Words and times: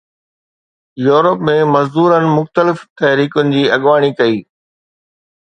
Europe 1.07 1.43
۾ 1.49 1.53
مزدورن 1.75 2.25
مختلف 2.39 2.83
تحريڪن 3.03 3.55
جي 3.57 3.63
اڳواڻي 3.77 4.11
ڪئي 4.23 4.37